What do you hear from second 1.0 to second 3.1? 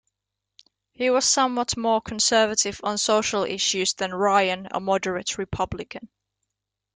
was somewhat more conservative on